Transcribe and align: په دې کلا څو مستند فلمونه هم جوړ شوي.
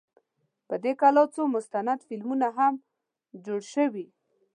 په 0.67 0.75
دې 0.83 0.93
کلا 1.01 1.23
څو 1.35 1.43
مستند 1.55 1.99
فلمونه 2.07 2.47
هم 2.57 2.73
جوړ 3.45 3.61
شوي. 3.73 4.07